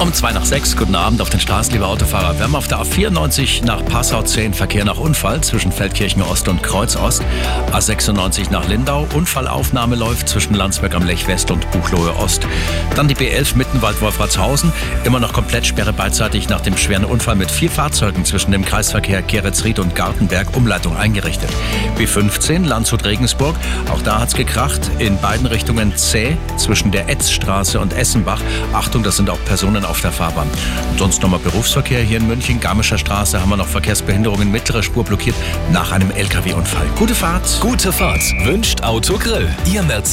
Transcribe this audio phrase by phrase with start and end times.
[0.00, 2.36] Um zwei nach sechs, guten Abend auf den Straßen, liebe Autofahrer.
[2.36, 6.62] Wir haben auf der A94 nach Passau 10 Verkehr nach Unfall zwischen Feldkirchen Ost und
[6.62, 7.24] Kreuz Ost.
[7.72, 9.08] A96 nach Lindau.
[9.14, 12.46] Unfallaufnahme läuft zwischen Landsberg am Lech West und Buchlohe Ost.
[12.94, 14.72] Dann die B11 Mittenwald-Wolfratshausen.
[15.02, 19.22] Immer noch komplett Sperre beidseitig nach dem schweren Unfall mit vier Fahrzeugen zwischen dem Kreisverkehr
[19.22, 20.56] Geretsried und Gartenberg.
[20.56, 21.50] Umleitung eingerichtet.
[21.98, 23.56] B15 Landshut-Regensburg.
[23.92, 24.92] Auch da hat's gekracht.
[25.00, 28.40] In beiden Richtungen zäh zwischen der Etzstraße und Essenbach.
[28.72, 30.48] Achtung, das sind auch Personen auf der Fahrbahn.
[30.90, 32.60] Und sonst nochmal Berufsverkehr hier in München.
[32.60, 35.36] Garmischer Straße haben wir noch Verkehrsbehinderungen, mittlere Spur blockiert
[35.72, 36.86] nach einem LKW-Unfall.
[36.96, 37.58] Gute Fahrt.
[37.60, 39.48] Gute Fahrt wünscht Autogrill.
[39.72, 40.08] Ihr Mercedes